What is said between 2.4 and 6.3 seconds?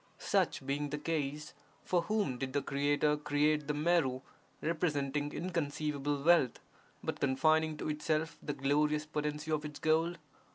the Creator create the Meru, representing inconceivable